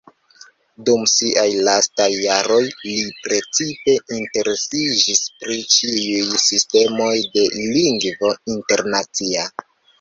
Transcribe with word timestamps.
Dum 0.85 1.01
siaj 1.09 1.43
lastaj 1.67 2.07
jaroj 2.21 2.61
li 2.87 2.95
precipe 3.27 3.95
interesiĝis 4.21 5.23
pri 5.45 5.61
ĉiuj 5.77 6.43
sistemoj 6.49 7.15
de 7.39 7.47
Lingvo 7.77 8.37
Internacia. 8.59 9.49